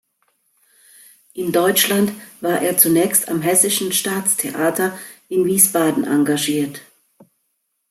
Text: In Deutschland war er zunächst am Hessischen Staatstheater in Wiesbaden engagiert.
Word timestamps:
In 1.33 1.51
Deutschland 1.51 2.11
war 2.41 2.59
er 2.59 2.75
zunächst 2.79 3.29
am 3.29 3.43
Hessischen 3.43 3.91
Staatstheater 3.93 4.97
in 5.27 5.45
Wiesbaden 5.45 6.05
engagiert. 6.05 6.81